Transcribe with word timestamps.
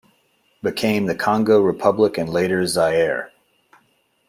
Became 0.63 1.05
the 1.05 1.13
Congo 1.13 1.61
Republic 1.61 2.17
and 2.17 2.27
later 2.27 2.65
Zaire. 2.65 3.31